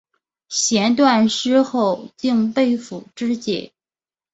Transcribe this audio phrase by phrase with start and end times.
[0.49, 2.09] 弦断矢尽后
[2.55, 3.71] 被俘支解。